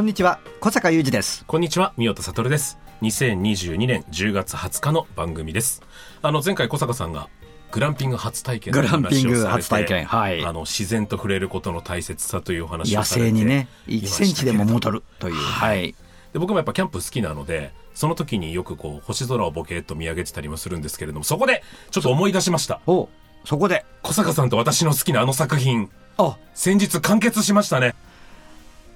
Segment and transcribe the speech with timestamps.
[0.00, 2.78] こんにちは小坂雄二ですこんにちは、宮田悟です。
[3.02, 5.82] 2022年10月20日の番組です。
[6.22, 7.28] あの、前回小坂さんが、
[7.70, 15.94] グランピング初体験のグランピング初体験はいあの、自然と触れることの大切さというお話野をされて生にね1いましたけれどセンチでも戻るというはい
[16.32, 22.80] で僕もやっぱキャンプ好きなので、その時によくこう、星空をボケーっと見上げてたりもするんですけれども、そこで、ちょっと思い出しました。
[22.86, 23.10] お
[23.44, 27.94] そこで小坂さんと私の好きなあの作品、あ先日完結しましたね。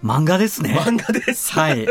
[0.05, 0.79] 漫画ですね。
[0.79, 1.53] 漫画です。
[1.53, 1.87] はい。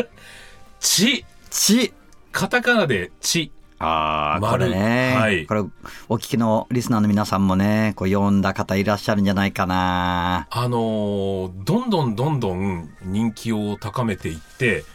[0.80, 1.25] 地。
[1.50, 1.94] ち。
[2.31, 3.52] カタカナで地。
[3.80, 5.47] ああこ丸れね、はい。
[5.47, 5.61] これ
[6.08, 10.47] お聞きのリスナーの皆さんもねこう読んだ方いらっしゃるんじゃないかな。
[10.52, 14.86] あのーどんどんどんどん人気を高めていって、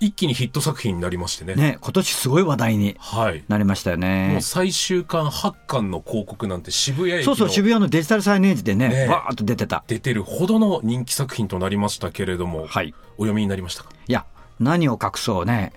[0.00, 1.54] 一気にヒット作品になりましてね。
[1.56, 3.42] ね今年すごい話題にはい。
[3.48, 13.90] なりましたよもねう最終巻8巻の広告なんて渋谷駅そうそうの渋谷のデジタルサイネージでねねわーっと出てた出てるほどの人気作品となりましたけれども、はいお読みになりましたか？
[14.06, 14.24] いや
[14.60, 15.72] 何を隠そうね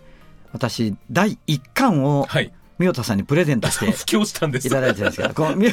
[0.54, 2.54] 私第1巻をはい。
[2.78, 4.68] 宮田さんにプレゼントして 布教したんです。
[4.68, 5.68] いただいてるんですけど、こう、み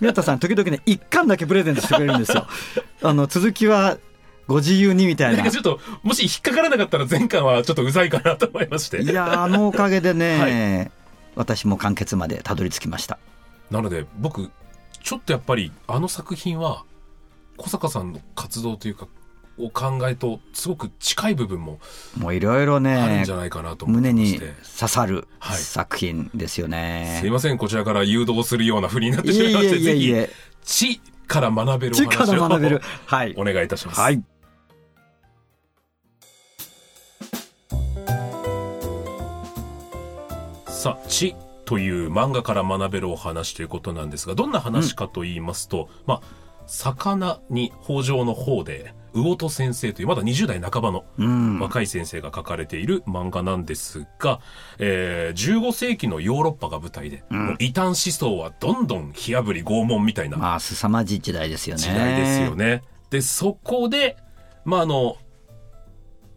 [0.00, 2.48] 宮田さん、時々ね、一巻だけプレゼントしてくれるんですよ。
[3.04, 3.96] あの、続きは、
[4.48, 5.52] ご自由にみたいななんか。
[5.52, 9.02] ちょっと、もし引っかからなかったら前巻はちょっとうざいかなと思いまして。
[9.02, 10.90] いや、あのおかげでね、
[11.36, 13.18] 私も完結までたどり着きました。
[13.70, 14.50] なので僕、
[15.02, 16.84] ちょっとやっぱりあの作品は、
[17.58, 19.06] 小坂さんの活動というか、
[19.58, 21.80] お考えとすごく近い部分も
[22.16, 24.38] もういろいろあるんねじゃ、ないかなと思って胸に。
[24.38, 24.54] 刺
[24.88, 27.18] さるはい作品ですよね。
[27.20, 30.14] すいません、こちらから誘導するようなふりになってしまいまして、ぜ、ひ、
[30.64, 32.80] 地から学べるお話をら学べる。
[33.06, 33.34] はい。
[33.36, 34.00] お願いいたします。
[34.00, 34.22] はい。
[40.78, 41.34] さあ、地
[41.64, 46.22] という漫画から学べるお話ということなんですが、どんな話かと言いますと、まあ、
[46.68, 51.58] 魚に北条の方で、魚戸先生というまだ20代半ばのうん。
[51.58, 54.38] 若い先生が書かれている漫画なんですが、
[54.78, 61.82] えー15世紀のヨーロッパが舞台で、もう異端思想はどんどん火あぶり拷問みたいなまあ、凄まじい時代ですよね。
[61.82, 62.54] 時代ですよ。
[62.54, 62.84] ね。
[63.10, 64.16] で、そこで、
[64.64, 65.16] まあ、あの、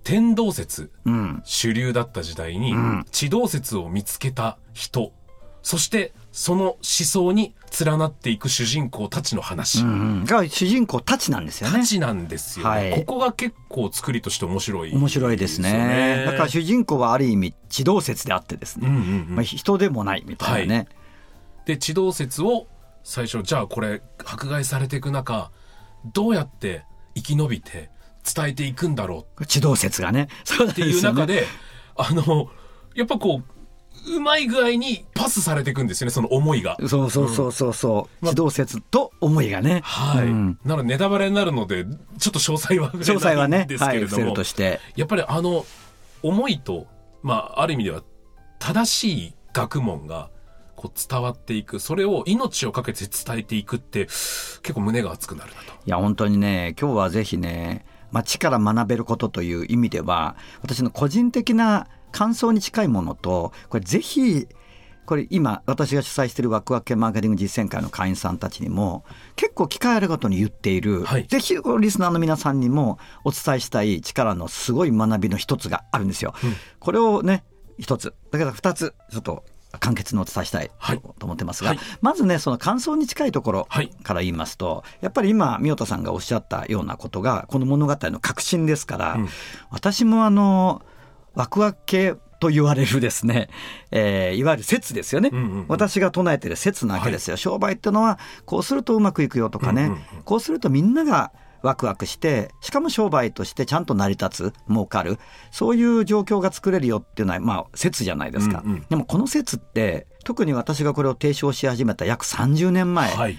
[0.03, 1.41] 天動説、うん。
[1.45, 5.13] 主流だった時代にん、地動説を見つけた人、
[5.61, 7.53] そしてその思想に
[7.85, 9.83] 連なっていく主人公たちの話。
[9.83, 10.25] うん。
[10.25, 11.85] が主人公たちなんですよねた。
[11.85, 16.23] ちなんですよね、はいここが結構作りとして面白い、面白いですね。
[16.25, 18.87] だから主人公はある意味、地動説であってですね。
[18.87, 20.87] うんうんうんまあ、人でもないみたいなね。
[21.65, 22.67] で地動説を
[23.03, 25.51] 最初じゃあこれ迫害されていく中
[26.05, 26.83] どうやって
[27.15, 27.89] 生き延びて
[28.23, 30.27] 伝えていくんだろう地動説がね。
[30.43, 31.01] そうっていう。
[31.01, 31.45] 中で、
[31.95, 32.49] あの、
[32.95, 36.77] やっぱこう、うまい具合にパスされていくんですよね、その思いが。
[36.87, 39.81] そうそうそうそうそう、まあ地動説と思いがね。
[39.83, 40.25] はい。
[40.25, 41.85] うんなのでネタバレになるので、
[42.17, 44.35] ちょっと詳細は触詳細はね、はい、ですけれども。
[44.95, 45.65] やっぱりあの、
[46.23, 46.87] 思いと、
[47.23, 48.03] まあ、ある意味では、
[48.59, 50.29] 正しい学問が、
[50.75, 55.73] こう伝わっていく、それを命をかけて伝えていくって、結構胸が熱くなるなと。
[55.85, 64.47] いや、本当にね、今日はぜひね、街から学べることという意味では、私の個人的な感想に近いものと、これぜひ、
[65.05, 69.03] これ今、私が主催しているワクワク系マーケティング実践会の会員さんたちにも、
[69.35, 76.33] 結構機会あるごとに言っている、はいぜひこのリスナーの皆さんにもお伝えしたい力のすごい学びの一つがあるんですよ。
[76.79, 77.43] これをね、
[77.77, 79.43] 一つ、だから二つ、ちょっと
[79.79, 80.99] 簡潔にお伝えしたいはい。
[80.99, 81.79] と思ってますが、はい。
[82.01, 83.89] まずね、その感想に近いところはい。
[84.03, 89.29] から言いますと、やっぱり今、宮田さんがおっしゃったようなことが、この物語の核心ですから、うん。
[89.69, 90.81] 私もあの、
[91.33, 93.49] ワクワク系と言われるですね、
[93.91, 95.65] えーいわゆる説ですよね、うんうんうん。
[95.67, 97.37] 私が唱えてる説なわけですよ。
[97.37, 100.23] 商売ってのは、こうするとうまくいくよとかね、うんうんうん。
[100.23, 101.31] こうするとみんなが
[101.63, 105.19] ワクワクして、しかも商売としてちゃんと成り立つ、儲かる、
[105.51, 108.61] そういう状況が作れるよっていうのは、まあ、説じゃないですか。
[108.65, 108.85] うんうん。
[108.89, 113.37] でもこの説って、特に私がこれを提唱し始めた約30年前、はい。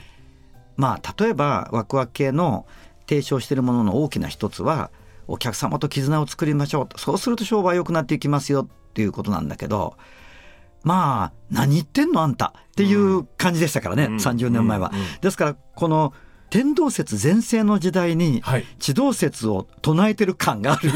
[0.76, 2.66] まあ、例えばワクワク系の
[3.08, 4.90] 提唱しているものの大きな一つは
[5.28, 6.98] お客様と絆を作りましょうと。
[6.98, 9.96] そうすると商売良くなっていきますよっっていうことなんだけど、
[10.84, 14.16] まあ、何言ってんのあんたっていう感じでしたからね、うん。
[14.16, 14.92] 30年前は。
[15.22, 16.12] ですから、この
[16.52, 20.90] 天動説全盛の時代にはい地動説を唱えてる感がある。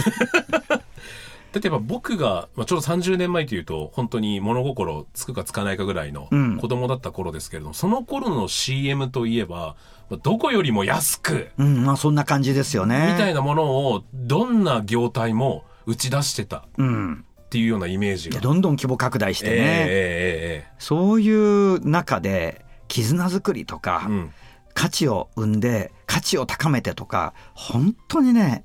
[1.55, 9.77] 例えば僕が、まあ、ちょうど30年前というと本当に物心つくかつかないかぐらいのうん子供だった頃ですけれども、その頃の CM といえば、
[10.11, 13.13] まあどこよりも安くうん、まあそんな感じですよね。
[13.13, 17.25] みたいなものをどんな業態も打ち出してたうん。
[17.47, 18.41] っていうようなイメージが。
[18.41, 19.53] どんどん規模拡大してね。
[19.53, 24.31] ええええそういう中で、絆作りとか、ええうん
[24.77, 28.65] 価値を生んで、価値を高めてとか、本当にね、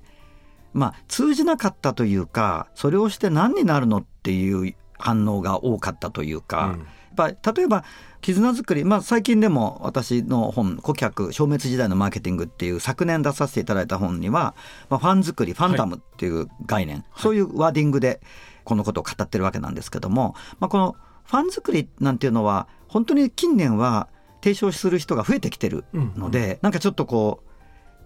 [0.74, 6.80] まあ、通じなかったというか、それをして何になるのっていう反応が多かったというか、うん。
[7.18, 7.86] やっぱ例えば、
[8.20, 14.54] 絆作り、まあ、最近でも私の本、顧客消滅時代のマーケティングっていう昨年出させていただいた本には、
[14.90, 18.20] まあ、ファン作り、ファンダムっていう概念、そういうワーディングで
[18.66, 24.10] このことを語ってるわけなんですけども、まあ、このファン作りなんていうのは、本当に近年は
[24.44, 27.52] 提唱する人が増えてきてるので、なんかちょっとこう、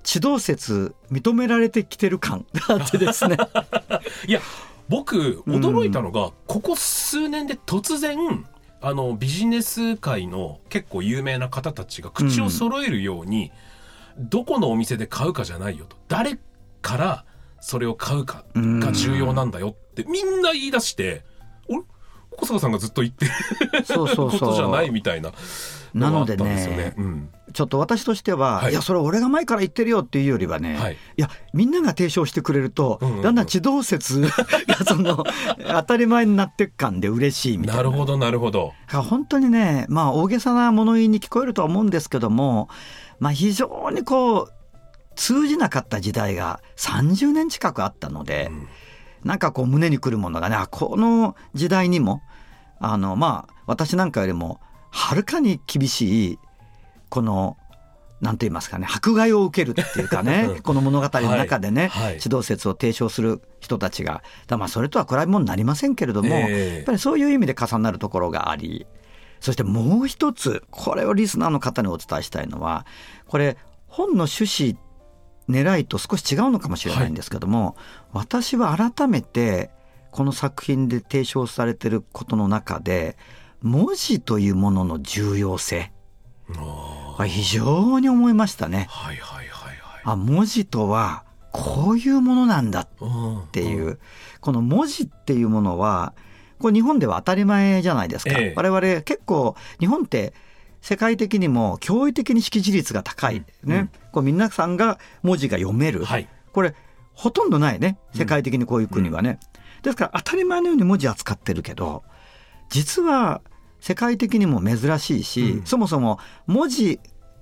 [0.03, 3.37] 地動説認められてきてる感があってですね。
[4.27, 4.39] いや
[4.87, 8.45] 僕驚いたのが、ここ数年で突然
[8.81, 13.51] あのビジネス界の結構有名な方たちが口を揃えるように、
[14.17, 15.97] どこのお店で買うかじゃないよと。
[16.07, 16.37] 誰
[16.81, 17.25] から
[17.59, 21.23] それを買うかが重要なんだよってみんな言い出して
[22.37, 23.31] 俺小坂さんがずっと言ってる
[23.85, 24.39] そうそうそう。
[24.39, 25.31] ことじゃないみたいな
[25.93, 28.71] なのでねうんちょっと私としては、はい。
[28.71, 30.93] い、や、それ俺が前から言ってるよっていうよりはね、はい。
[30.93, 33.21] い、や、みんなが提唱してくれると、うんうんうん。
[33.21, 34.29] だんだん地動説が
[34.85, 35.23] その、
[35.65, 37.83] 当たり前になっていく感で嬉しいみたいな。
[37.83, 38.73] なるほどなるほど。
[38.89, 42.67] 本当にね、まあ大げさな物言いに聞こえるとは思うんですけども、
[43.19, 44.53] まあ非常にこう、
[45.15, 48.67] 通じなかった時代が30年近くあったので、うん
[49.25, 52.21] なんかこう胸にくるものがね、あこの時代にも、
[52.79, 54.61] あの、まあ私なんかよりも、
[54.91, 56.39] はるかに厳しい、
[57.09, 57.57] この、
[58.21, 62.03] なんて言いますかね、迫害を受けるっていうかね、 この物語の中でね、はい。
[62.03, 62.19] はい。
[62.23, 66.75] 指導説を提唱する人たちが、だまあそれとは比べ物になりませんけれども、ええ。
[66.77, 68.85] やっぱりそういう意味で重なるところがあり、
[69.39, 72.85] そしてもう一つ、これをリスナーの方にお伝えしたいのは、
[73.27, 73.57] これ、
[73.87, 74.77] 本の趣旨、
[75.49, 77.75] 狙いと少し違うのかもしれないんですけども、
[78.11, 79.71] 私は改めて、
[80.11, 83.17] この作品で提唱されていることの中で、
[83.61, 85.91] 文字というものの重要性
[86.55, 88.87] あは非常に思いましたね。
[88.89, 89.07] ー。
[89.07, 89.75] はいはいはい。
[90.03, 93.99] あ、文字とはこういうものなんだはいっていう、
[94.41, 96.13] この文字っていうものは、
[96.59, 98.31] これ日本では当たり前じゃないですか。
[98.37, 98.53] ええ。
[98.55, 100.33] 我々結構、日本って
[100.85, 103.43] 世界的にも驚異的に識字率が高い。
[103.63, 103.75] ね。
[103.75, 106.05] うんこう皆さんが文字が読める。
[106.05, 106.75] はいこれ、
[107.13, 107.97] ほとんどないね。
[108.13, 109.39] 世界的にこういう国はね。
[109.81, 112.03] ですから当たり前のように文字扱ってるけど、
[112.69, 113.41] 実は
[113.79, 116.99] 世界的にも珍しいし、うんそもそも文字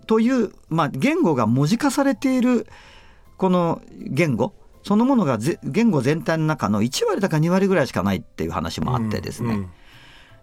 [0.08, 2.66] という、まあ、言語が文字化されている
[3.38, 4.54] この言語
[4.84, 9.72] そのものがぜ言語全体の中の1割だか2割ぐらいしかないっていう話もあってですね、うん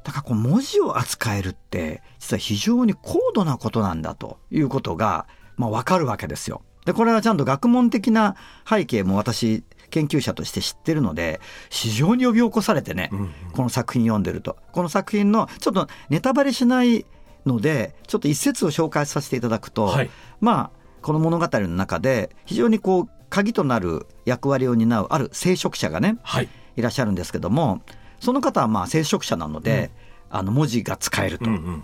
[0.04, 5.26] だからこう文字を扱えるって実は非常に高度なことなんだということが、
[5.56, 6.62] まあ、分かるわけですよ。
[6.86, 8.36] でこれはちゃんと学問的な
[8.68, 13.30] 背景も私研究者として知ってるので非常に呼び起こされてね、うん。
[13.52, 14.56] この作品読んでると。
[14.72, 17.04] この作品のちょっとネタバレしない
[17.44, 20.10] のでちょっと一節を紹介させていただくと、はい。
[20.40, 26.48] まあこの物語の中で非常にこう鍵となる役割を担うある聖職者がねはい。
[26.76, 27.82] いらっしゃるんですけども
[28.20, 29.90] その方はまあ聖職者なので、
[30.30, 31.46] あの文字が使えると。
[31.46, 31.82] うんうんうん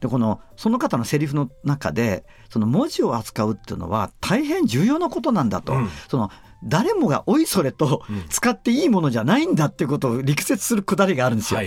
[0.00, 6.30] でこのその方のセリフの中でその文字を扱うっていうのは大変重要なことなんだと、うんその
[6.64, 11.60] 誰もがおいそれとうん使っていいものじゃないんだっていうことを力説するくだりがあるんですよ。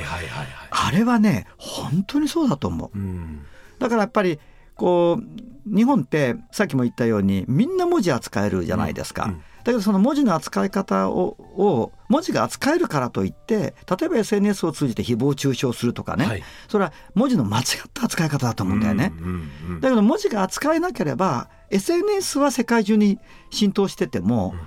[0.70, 2.98] あれはね本当にそうだと思う。
[2.98, 3.46] うん
[3.80, 4.40] だからやっぱり
[4.75, 9.25] こう日本ってさっきも言ったようにみんな文字扱えるじゃないですか。
[9.25, 16.44] うんうんだけどその文字の扱い方をを文字が扱えるからといって例えば SNS を通じて誹謗中傷するとかね、はい。
[16.68, 19.13] それは文字の間違った扱い方だと思うんだよね。
[19.18, 24.60] うんうんうんだけど文字が扱えなければ SNS は世界中に浸透してても、うん。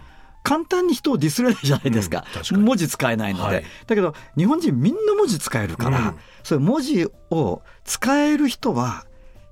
[0.47, 3.65] 簡単に人をディスれないじゃないですか,、うん文字使えないので、はい。
[3.87, 6.15] だけど日本人みんな文字使えるから、うん。
[6.43, 9.07] そういう文字を使える人は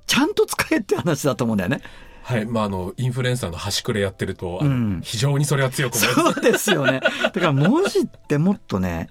[0.06, 1.80] ちゃんと使えって話だと思うんだよね。
[2.22, 2.46] はい。
[2.46, 6.32] まあ、あの、インフルエンサーの端くれやってると、うん非常にそれは強く思います。
[6.34, 7.00] そうですよね。
[7.22, 9.08] だから文字ってもっとね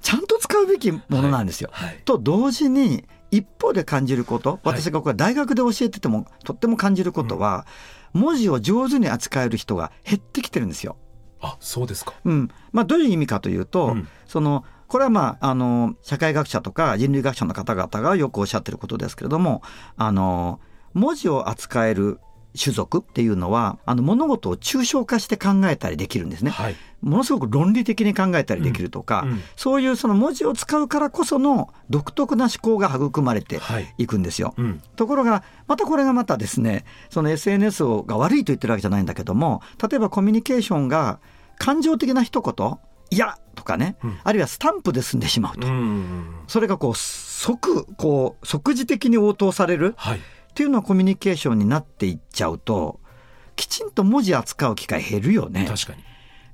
[0.00, 1.70] ちゃんと使うべきものなんですよ。
[1.72, 2.00] はい。
[2.04, 7.66] と同時に一方で感じること私がこれ大学で教えててもとっても感じることは、
[8.12, 10.96] 文字を上手に扱える人が減ってきてるんですよ。
[11.40, 12.14] あ、そうですか。
[12.24, 19.62] うんまあ、どういう意味かというと、うんそのこれはまあ、あの、社会学者とか人類学者の方々がよくおっしゃってることですけれども、
[19.96, 20.58] あの、
[20.94, 22.18] 文字を扱える
[22.58, 26.50] 種族っていうのは、あの、物事を抽象化して考えたりできるんですね。
[26.50, 26.76] はい。
[27.00, 33.94] ものすごく論理的に考えたりできるとか、うんうんそういうその文字を使うからこその独特な思考が育まれてはい。
[33.98, 34.54] いくんですよ。
[34.56, 34.82] うん。
[34.96, 41.20] ところが、またこれがまたですね、その SNS をが悪いと言ってるわけじゃないんだけども、例えばコミュニケーションが
[41.58, 42.78] 感情的な一言、
[43.12, 45.66] いやとかね、うんあるいはスタンプで済んでしまうと。
[45.66, 46.34] うん。
[46.46, 50.20] それがこう、即、こう、即時的に応答されるはい。
[50.50, 53.00] っていうのはコミュニケーションになっていっちゃうと、
[53.56, 55.64] きちんと文字扱う機会減るよね。
[55.66, 56.04] 確かに。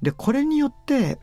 [0.03, 1.19] でこれによって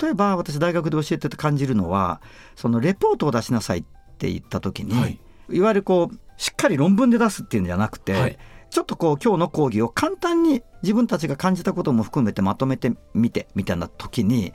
[0.00, 2.20] 例えば私大学で教えてて感じるのは
[2.54, 3.84] そのレポートを出しなさいっ
[4.18, 5.18] て言った時に、はい
[5.50, 8.38] い、わゆるこうしっかり論文で出すっていうんじゃなくて、はい
[8.72, 14.54] ちょっとこう今日の講義を簡単に自分たちが感じたことも含めてまとめてみてみたいな時に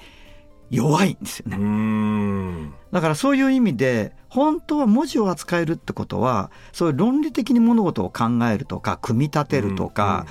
[0.69, 1.57] 弱いんですようね。
[1.57, 2.73] ん。
[2.91, 10.25] だからそういう意味で本当は文字を扱えるってことはそういう論理的に物事を考えるとか組み立てるとか、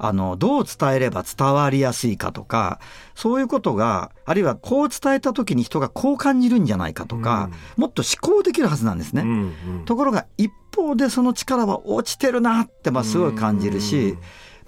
[0.00, 2.80] あのどう伝えれば伝わりやすいかとか
[3.16, 9.22] そういうことがあるいはこう伝えた時に人がこう感じるんじゃないかとか、もっと思考できるはずなんですね。
[9.22, 9.42] うんう
[9.80, 14.16] んところが一方でその力は落ちてるなってまあすごい感じるし、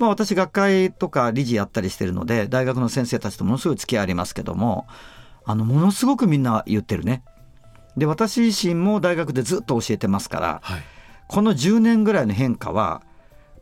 [0.01, 4.87] まあ、私学会とか理事やったりしてるので大学の先生たちとものすごい付き合いありますけども
[5.45, 7.23] あのものすごくみんな言ってるね。
[7.97, 10.83] で私自身も大学でずっと教えてますからはい。
[11.29, 13.03] この10年ぐらいの変化は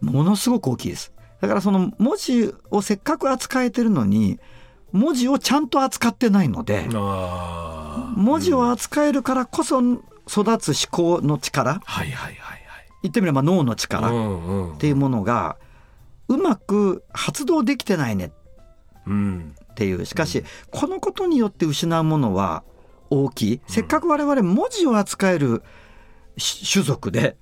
[0.00, 1.12] ものすごく大きいです。
[1.40, 4.38] だからその文字をせっかく扱えてるのに
[4.92, 6.88] 文字をちゃんと扱ってないので
[8.16, 12.58] 文字を扱えるからこそ育つ思考の力はいはいはい
[13.02, 13.76] 言ってみれば脳のはい。
[13.76, 15.56] 力っていうものが
[16.28, 18.26] うまく発動できてないね。
[18.26, 18.30] っ
[19.06, 19.54] うん。
[19.74, 20.04] ていう。
[20.04, 22.62] しかしこのことによって失うものは
[23.10, 23.60] 大きい。
[23.66, 25.62] せっかく我々文字を扱える
[26.36, 27.36] し種族で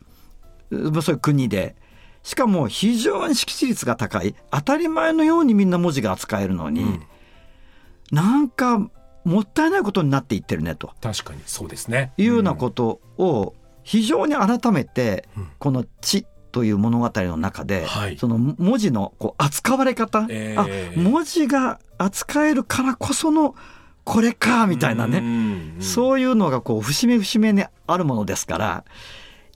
[0.71, 1.77] うそういう国で
[2.23, 4.35] しかも非常に識字率が高い。
[4.51, 7.03] 当たり前のようにみんな文字が扱えるのに、うん。
[8.11, 8.79] なんか
[9.25, 10.93] もったいないことになっていってるねと。
[11.01, 12.13] 確かにそうですね。
[12.17, 15.49] いうようなことを非常に改めてうん。
[15.59, 16.27] この「知」
[16.57, 18.17] という物語の中で、はい。
[18.17, 23.55] その文字のこう扱われ方、えあー文字が扱えるからこその
[24.05, 28.85] これかみたいなね、ねそういうのがこう節目節目にあるものですから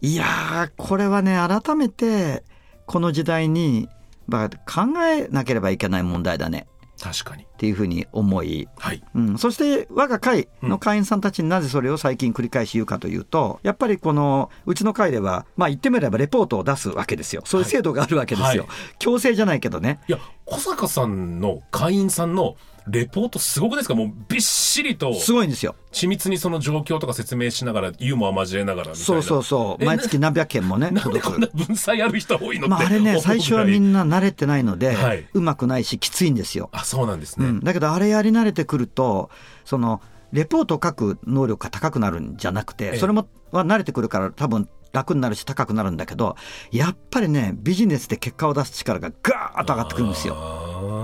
[0.02, 2.42] いやーこれはね改めて
[2.85, 3.88] この時代に、
[4.26, 6.66] まあ、考えなければいけない問題だね
[7.00, 7.45] 確かに。
[7.45, 9.02] っていうふうに思い、はい。
[9.14, 17.42] うん、そして我が会の会員さんたちになぜそれを最近繰り返し言うかというとやっぱりこのうちの会ではまあ言ってみればレポートを出すわけですよ。
[17.45, 18.71] そういう制度があるわけですよ、はい。
[18.99, 20.00] 強制じゃないけどね。
[20.09, 22.57] いや、小坂さんの会員さんの
[22.90, 23.94] レポートすごくないですか？
[23.94, 25.14] もうびっしりと。
[25.14, 25.75] すごいんですよ。
[25.92, 29.04] 緻密にその状況とか説明しながらユーモア交えながらみたいな。
[29.04, 29.82] そうそうそう。
[29.82, 32.68] え毎月何百件もね なんでこんな文才ある人多いの。
[32.68, 35.26] まあ、あれね最初はみんな慣れてないので、はい。
[35.32, 37.47] うまくないしきついんですよ、あ、そうなんですね。
[37.47, 39.30] うん、だけどあれやり慣れてくると
[39.64, 40.00] その
[40.32, 42.99] レポートを書く能力が高くなるんじゃなくてええ。
[42.99, 46.35] それもは慣れてくるから多分楽になるし高くなるんだけど
[46.73, 50.35] やっぱりねビジネスで結果を出す力がガーッと上がってくるんですよ。
[50.35, 51.00] よ。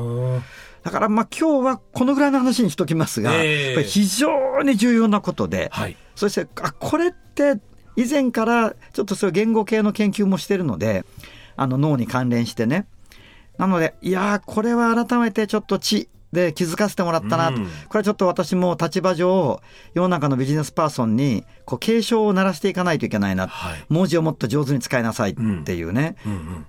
[0.86, 5.96] だからまあ今日はこのぐらいの話にしときますが、ええこれ非常に重要なことで、はい。
[6.14, 7.58] そしてあこれって
[7.96, 11.04] 以前からちょっとそういう言語系の研究もしてるので
[11.56, 12.86] あの脳に関連してね
[13.58, 19.60] なのでいやーこれは改めてちょっと知で気づかせてもらったなと、うんこれはちょっと私も立場上
[19.94, 23.84] 世の中のビジネスパーソンにこう警鐘を鳴らしていかないといけないな、はい。
[23.88, 26.16] 文字をもっと上手に使いなさいっていうね。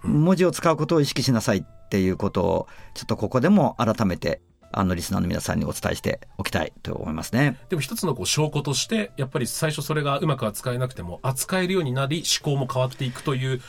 [0.04, 7.58] 文字を使うことを意識しなさいっていうことをちょっとここでも改めてあのリスナーの皆さんにお伝えしておきたいと思いますね。
[7.70, 13.62] でも一つのこう証拠として、やっぱり最初それがうまく扱えなくても、扱えるようになり、思考も変わっていくという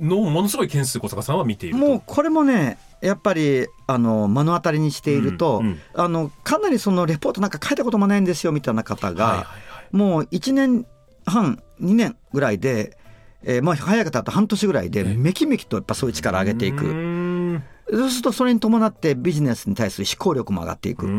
[0.00, 1.80] のをものすごい件数小坂さんは見ていると。
[1.80, 5.80] もうこれもねやっぱりあの目の当たりにしていると、うんうん。
[5.94, 9.52] あのかなりそのレポートなんか書いたこともないんですよみたいな方が、はいはいは
[9.92, 9.96] い。
[9.96, 10.86] もう1年
[11.24, 12.96] 半2年ぐらいで、
[13.42, 16.84] えーまあ、早くたと半年ぐらいでえめきめきとやっぱそういう力を上げていく。
[16.84, 17.62] ん。
[17.90, 21.12] そうするとそれに伴ってビジネスに対する思考力も上がっていくうん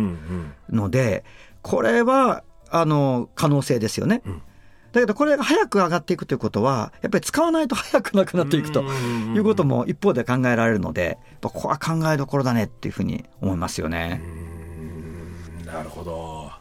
[0.69, 0.75] うん。
[0.75, 1.23] ので
[1.61, 4.21] これはあの可能性ですよね。
[4.25, 4.41] うん
[4.91, 14.21] だけどこれが早く上がっていくということはやっぱり使わないと早くなくなっていくとうんいうことも一方で考えられるのでここは考えどころだねっていうふうに思いますよね。
[14.23, 16.51] うんなるほど。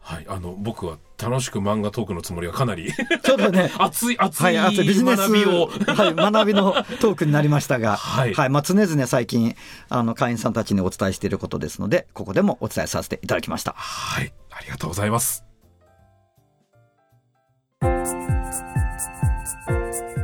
[0.00, 5.66] はい、あの僕は楽しく漫画トークのつもりがかなりちょっとね 熱い熱はいい、あとビジネス学びを。
[5.66, 9.54] はい、学びのトークになりましたが、 はいまあ、常々最近、
[9.90, 13.74] あの、会員さんたちにお伝えしていることですので、ここでもお伝えさせていただきました。
[13.76, 15.47] はい、あありがとうございます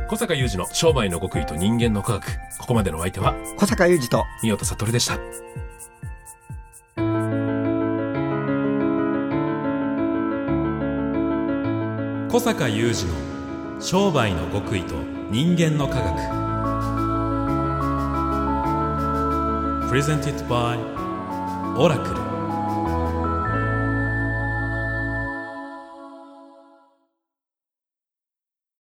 [0.07, 2.25] 小坂雄二の商売の極意と人間の科学。
[2.59, 5.17] ここまでのお相手は小坂雄二と三代悟でした。
[12.31, 14.95] 小坂雄二の商売の極意と
[15.31, 16.15] 人間の科学。
[19.89, 20.77] Presented by
[21.77, 22.24] オラクル